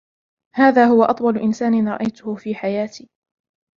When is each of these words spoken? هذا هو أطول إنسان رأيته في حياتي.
هذا 0.55 0.85
هو 0.87 1.03
أطول 1.03 1.37
إنسان 1.37 1.87
رأيته 1.89 2.35
في 2.35 2.55
حياتي. 2.55 3.09